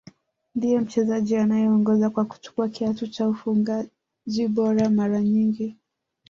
[0.55, 5.77] Ndiye mchezaji anayeongoza kwa kuchukua kiatu cha ufungaji bora mara nyingi